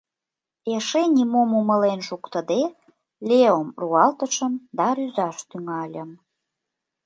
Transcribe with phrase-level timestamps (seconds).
[0.73, 2.61] Эше нимом умылен шуктыде,
[3.27, 6.11] Леом руалтышым да рӱзаш тӱҥальым.